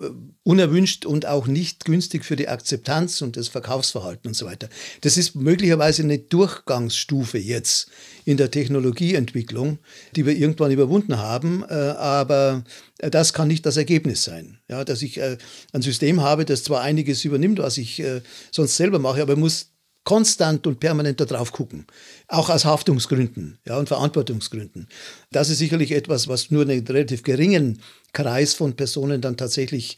[0.42, 4.68] unerwünscht und auch nicht günstig für die Akzeptanz und das Verkaufsverhalten und so weiter.
[5.02, 7.88] Das ist möglicherweise eine Durchgangsstufe jetzt
[8.24, 9.78] in der Technologieentwicklung,
[10.16, 12.64] die wir irgendwann überwunden haben, äh, aber
[12.98, 14.58] das kann nicht das Ergebnis sein.
[14.68, 15.36] Ja, dass ich äh,
[15.72, 19.73] ein System habe, das zwar einiges übernimmt, was ich äh, sonst selber mache, aber muss
[20.04, 21.86] konstant und permanent darauf gucken.
[22.28, 24.88] Auch aus Haftungsgründen ja, und Verantwortungsgründen.
[25.32, 27.80] Das ist sicherlich etwas, was nur einen relativ geringen
[28.12, 29.96] Kreis von Personen dann tatsächlich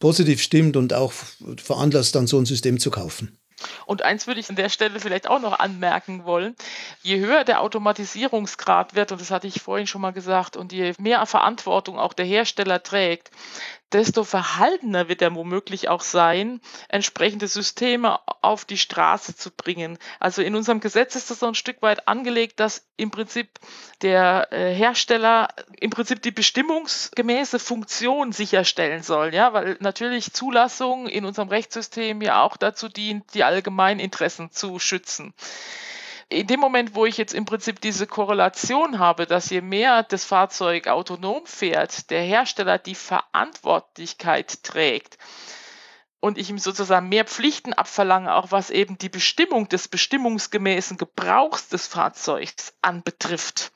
[0.00, 1.12] positiv stimmt und auch
[1.56, 3.38] veranlasst, dann so ein System zu kaufen.
[3.86, 6.56] Und eins würde ich an der Stelle vielleicht auch noch anmerken wollen.
[7.02, 10.94] Je höher der Automatisierungsgrad wird, und das hatte ich vorhin schon mal gesagt, und je
[10.98, 13.30] mehr Verantwortung auch der Hersteller trägt,
[13.92, 19.98] desto verhaltener wird er womöglich auch sein, entsprechende Systeme auf die Straße zu bringen.
[20.20, 23.58] Also in unserem Gesetz ist das so ein Stück weit angelegt, dass im Prinzip
[24.02, 31.24] der äh, Hersteller im Prinzip die bestimmungsgemäße Funktion sicherstellen soll, ja, weil natürlich Zulassung in
[31.24, 35.34] unserem Rechtssystem ja auch dazu dient, die allgemeinen Interessen zu schützen
[36.32, 40.24] in dem Moment, wo ich jetzt im Prinzip diese Korrelation habe, dass je mehr das
[40.24, 45.18] Fahrzeug autonom fährt, der Hersteller die Verantwortlichkeit trägt
[46.20, 51.68] und ich ihm sozusagen mehr Pflichten abverlange, auch was eben die Bestimmung des bestimmungsgemäßen Gebrauchs
[51.68, 53.72] des Fahrzeugs anbetrifft,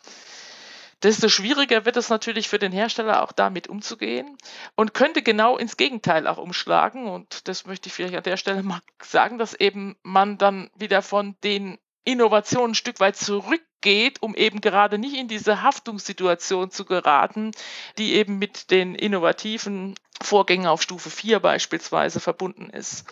[1.03, 4.39] desto schwieriger wird es natürlich für den Hersteller auch damit umzugehen
[4.77, 7.07] und könnte genau ins Gegenteil auch umschlagen.
[7.09, 11.03] Und das möchte ich vielleicht an der Stelle mal sagen, dass eben man dann wieder
[11.03, 16.85] von den Innovation ein Stück weit zurückgeht, um eben gerade nicht in diese Haftungssituation zu
[16.85, 17.51] geraten,
[17.99, 23.05] die eben mit den innovativen Vorgängen auf Stufe 4 beispielsweise verbunden ist.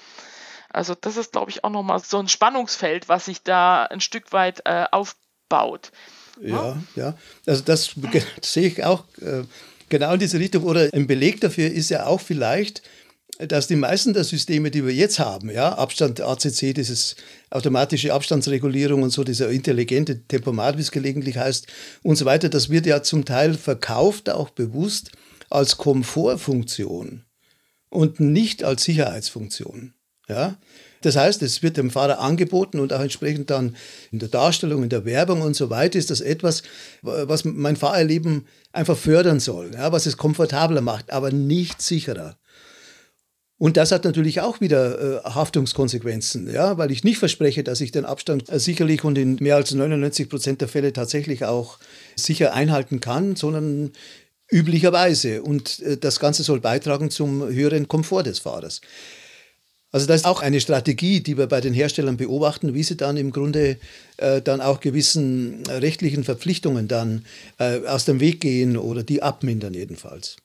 [0.71, 4.33] Also das ist, glaube ich, auch nochmal so ein Spannungsfeld, was sich da ein Stück
[4.33, 5.93] weit äh, aufbaut.
[6.41, 7.17] Ja, ja.
[7.47, 7.95] Also das,
[8.43, 9.43] sehe ich auch äh,
[9.89, 10.65] genau in diese Richtung.
[10.65, 12.83] Oder ein Beleg dafür ist ja auch vielleicht,
[13.39, 17.17] dass die meisten der Systeme, die wir jetzt haben, ja, Abstand ACC, dieses
[17.51, 21.67] automatische Abstandsregulierung und so, dieser intelligente Tempomat, wie es gelegentlich heißt,
[22.03, 25.11] und so weiter, das wird ja zum Teil verkauft, auch bewusst,
[25.51, 27.25] als Komfortfunktion
[27.91, 29.95] und nicht als Sicherheitsfunktion.
[30.29, 30.57] Ja?
[31.03, 33.77] Das heißt, es wird dem Fahrer angeboten und auch entsprechend dann
[34.11, 36.63] in der Darstellung, in der Werbung und so weiter ist das etwas,
[37.03, 42.39] was mein Fahrerleben einfach fördern soll, ja, was es komfortabler macht, aber nicht sicherer.
[43.65, 47.93] Und das hat natürlich auch wieder äh, Haftungskonsequenzen, ja, weil ich nicht verspreche, dass ich
[47.93, 51.79] den Abstand äh, sicherlich und in mehr als 99 Prozent der Fälle tatsächlich auch
[52.15, 53.93] sicher einhalten kann, sondern
[54.51, 55.43] üblicherweise.
[55.43, 58.83] Und äh, das Ganze soll beitragen zum höheren Komfort des Fahrers.
[59.93, 63.17] Also das ist auch eine Strategie, die wir bei den Herstellern beobachten, wie sie dann
[63.17, 63.79] im Grunde
[64.19, 67.25] äh, dann auch gewissen rechtlichen Verpflichtungen dann
[67.59, 70.37] äh, aus dem Weg gehen oder die abmindern jedenfalls.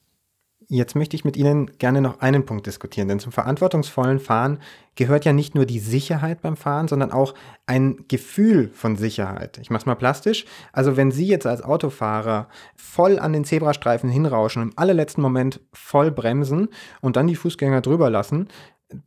[0.71, 4.59] Jetzt möchte ich mit Ihnen gerne noch einen Punkt diskutieren, denn zum verantwortungsvollen Fahren
[4.93, 7.33] gehört ja nicht nur die Sicherheit beim Fahren, sondern auch
[7.65, 9.57] ein Gefühl von Sicherheit.
[9.57, 10.45] Ich mache es mal plastisch.
[10.71, 16.11] Also wenn Sie jetzt als Autofahrer voll an den Zebrastreifen hinrauschen im allerletzten Moment voll
[16.11, 16.67] bremsen
[17.01, 18.47] und dann die Fußgänger drüber lassen,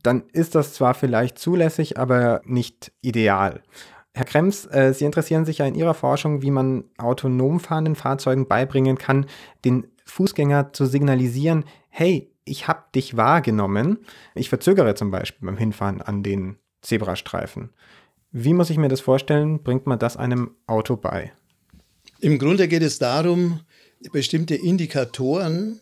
[0.01, 3.63] dann ist das zwar vielleicht zulässig, aber nicht ideal.
[4.13, 8.47] Herr Krems, äh, Sie interessieren sich ja in Ihrer Forschung, wie man autonom fahrenden Fahrzeugen
[8.47, 9.27] beibringen kann,
[9.65, 13.97] den Fußgänger zu signalisieren, hey, ich habe dich wahrgenommen.
[14.35, 17.71] Ich verzögere zum Beispiel beim Hinfahren an den Zebrastreifen.
[18.31, 19.63] Wie muss ich mir das vorstellen?
[19.63, 21.33] Bringt man das einem Auto bei?
[22.19, 23.61] Im Grunde geht es darum,
[24.11, 25.81] bestimmte Indikatoren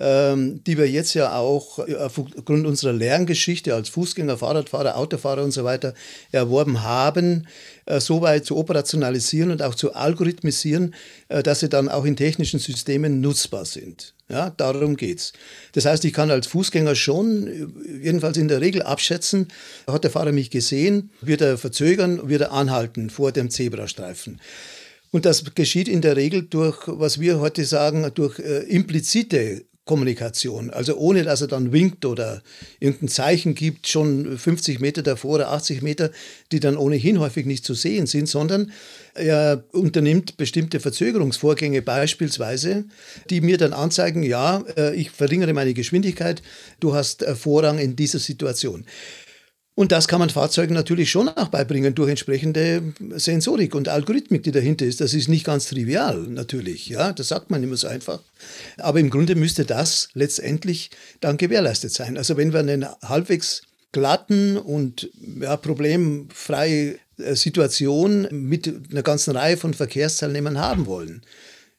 [0.00, 5.64] die wir jetzt ja auch äh, aufgrund unserer Lerngeschichte als Fußgänger, Fahrradfahrer, Autofahrer und so
[5.64, 5.92] weiter
[6.30, 7.48] erworben haben,
[7.86, 10.94] äh, so weit zu operationalisieren und auch zu algorithmisieren,
[11.28, 14.14] äh, dass sie dann auch in technischen Systemen nutzbar sind.
[14.28, 15.32] Ja, darum geht's.
[15.72, 19.48] Das heißt, ich kann als Fußgänger schon, jedenfalls in der Regel abschätzen,
[19.86, 24.38] hat der Fahrer mich gesehen, wird er verzögern, wird er anhalten vor dem Zebrastreifen.
[25.10, 30.70] Und das geschieht in der Regel durch, was wir heute sagen, durch äh, implizite Kommunikation.
[30.70, 32.42] Also ohne, dass er dann winkt oder
[32.78, 36.10] irgendein Zeichen gibt, schon 50 Meter davor oder 80 Meter,
[36.52, 38.70] die dann ohnehin häufig nicht zu sehen sind, sondern
[39.14, 42.84] er unternimmt bestimmte Verzögerungsvorgänge beispielsweise,
[43.30, 46.42] die mir dann anzeigen, ja, äh, ich verringere meine Geschwindigkeit,
[46.80, 48.84] du hast Vorrang in dieser Situation.
[49.78, 52.82] Und das kann man Fahrzeugen natürlich schon auch beibringen durch entsprechende
[53.14, 55.00] Sensorik und Algorithmik, die dahinter ist.
[55.00, 56.88] Das ist nicht ganz trivial, natürlich.
[56.88, 58.18] Ja, das sagt man immer so einfach.
[58.78, 62.16] Aber im Grunde müsste das letztendlich dann gewährleistet sein.
[62.16, 63.62] Also wenn wir einen halbwegs
[63.92, 65.10] glatten und
[65.40, 71.22] ja, problemfreie äh, Situation mit einer ganzen Reihe von Verkehrsteilnehmern haben wollen,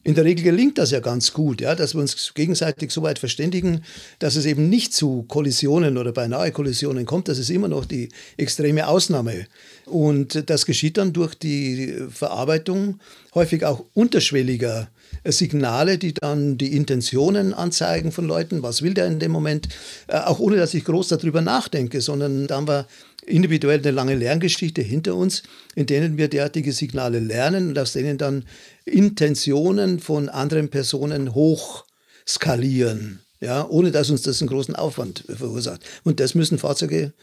[0.04, 3.20] in der Regel gelingt das ja ganz gut, ja, dass wir uns gegenseitig so weit
[3.20, 3.84] verständigen,
[4.20, 7.28] dass es eben nicht zu Kollisionen oder beinahe Kollisionen kommt.
[7.28, 8.08] Das ist immer noch die
[8.38, 9.46] extreme Ausnahme.
[9.86, 13.00] Und das geschieht dann durch die Verarbeitung
[13.36, 14.90] häufig auch unterschwelliger
[15.26, 19.68] Signale, die dann die Intentionen anzeigen von Leuten, was will der in dem Moment,
[20.08, 22.88] äh, auch ohne dass ich groß darüber nachdenke, sondern da haben wir
[23.26, 25.44] individuell eine lange Lerngeschichte hinter uns,
[25.76, 28.46] in denen wir derartige Signale lernen und aus denen dann
[28.86, 31.86] Intentionen von anderen Personen hoch
[32.28, 35.82] skalieren, ja, ohne dass uns das einen großen Aufwand verursacht.
[36.04, 37.14] Und das müssen Fahrzeuge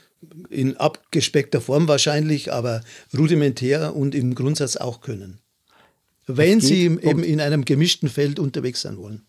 [0.50, 2.82] in abgespeckter Form wahrscheinlich, aber
[3.16, 5.38] rudimentär und im Grundsatz auch können.
[6.26, 9.22] Wenn sie eben in einem gemischten Feld unterwegs sein wollen.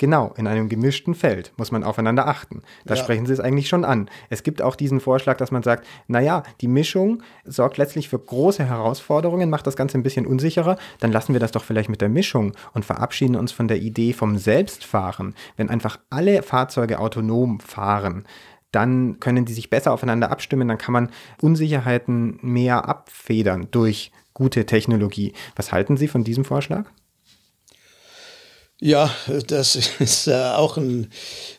[0.00, 2.62] Genau, in einem gemischten Feld muss man aufeinander achten.
[2.86, 3.02] Da ja.
[3.02, 4.08] sprechen Sie es eigentlich schon an.
[4.30, 8.64] Es gibt auch diesen Vorschlag, dass man sagt, naja, die Mischung sorgt letztlich für große
[8.64, 12.08] Herausforderungen, macht das Ganze ein bisschen unsicherer, dann lassen wir das doch vielleicht mit der
[12.08, 15.34] Mischung und verabschieden uns von der Idee vom Selbstfahren.
[15.58, 18.24] Wenn einfach alle Fahrzeuge autonom fahren,
[18.72, 21.10] dann können die sich besser aufeinander abstimmen, dann kann man
[21.42, 25.34] Unsicherheiten mehr abfedern durch gute Technologie.
[25.56, 26.86] Was halten Sie von diesem Vorschlag?
[28.80, 29.14] Ja,
[29.46, 31.08] das ist äh, auch ein,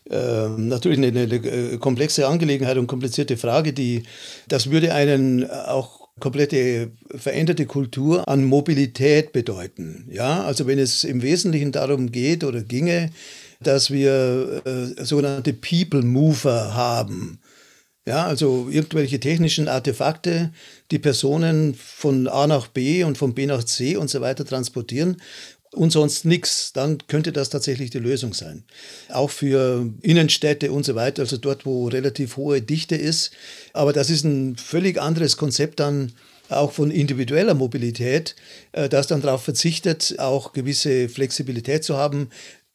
[0.10, 4.03] äh, natürlich eine, eine, äh, komplexe Angelegenheit und komplizierte Frage, die
[4.47, 10.07] das würde einen auch komplette veränderte Kultur an Mobilität bedeuten.
[10.12, 13.12] Ja, also wenn es im Wesentlichen darum geht oder ginge,
[13.62, 17.39] dass wir äh, sogenannte People Mover haben.
[18.07, 20.51] Ja, also irgendwelche technischen Artefakte,
[20.89, 25.17] die Personen von A nach B und von B nach C und so weiter transportieren
[25.73, 28.63] und sonst nichts, dann könnte das tatsächlich die Lösung sein.
[29.10, 33.31] Auch für Innenstädte und so weiter, also dort, wo relativ hohe Dichte ist.
[33.73, 36.12] Aber das ist ein völlig anderes Konzept dann
[36.49, 38.36] auch von individueller Mobilität,
[38.73, 42.29] äh, das dann darauf verzichtet, auch gewisse Flexibilität zu haben,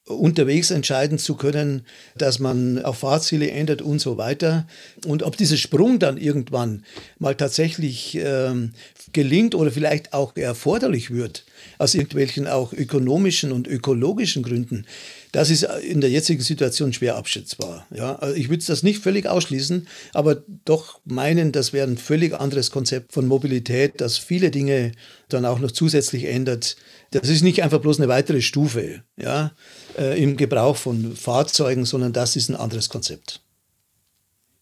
[0.07, 1.85] unterwegs entscheiden zu können,
[2.17, 4.67] dass man auch Fahrziele ändert und so weiter.
[5.05, 6.85] Und ob dieser Sprung dann irgendwann
[7.19, 8.73] mal tatsächlich ähm,
[9.13, 11.45] gelingt oder vielleicht auch erforderlich wird,
[11.79, 14.87] aus irgendwelchen auch ökonomischen und ökologischen Gründen,
[15.33, 17.87] das ist in der jetzigen Situation schwer abschätzbar.
[17.95, 22.33] Ja, also ich würde das nicht völlig ausschließen, aber doch meinen, das wäre ein völlig
[22.35, 24.93] anderes Konzept von Mobilität, das viele Dinge
[25.29, 26.77] dann auch noch zusätzlich ändert.
[27.11, 29.53] Das ist nicht einfach bloß eine weitere Stufe ja,
[29.99, 33.43] äh, im Gebrauch von Fahrzeugen, sondern das ist ein anderes Konzept.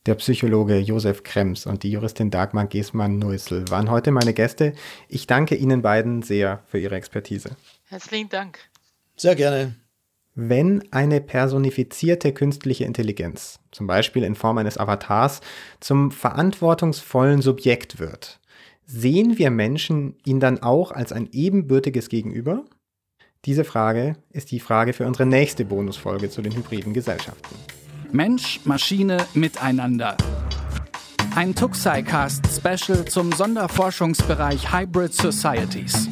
[0.06, 4.74] Der Psychologe Josef Krems und die Juristin Dagmar Gesmann-Neusel waren heute meine Gäste.
[5.08, 7.56] Ich danke Ihnen beiden sehr für Ihre Expertise.
[7.88, 8.58] Herzlichen Dank.
[9.16, 9.76] Sehr gerne.
[10.34, 15.40] Wenn eine personifizierte künstliche Intelligenz, zum Beispiel in Form eines Avatars,
[15.80, 18.40] zum verantwortungsvollen Subjekt wird,
[18.84, 22.66] sehen wir Menschen ihn dann auch als ein ebenbürtiges Gegenüber?
[23.46, 27.54] Diese Frage ist die Frage für unsere nächste Bonusfolge zu den hybriden Gesellschaften.
[28.14, 30.16] Mensch, Maschine, Miteinander.
[31.34, 36.08] Ein Tuxicast Special zum Sonderforschungsbereich Hybrid Societies.